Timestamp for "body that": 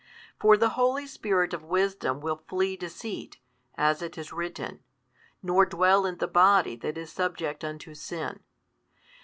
6.27-6.97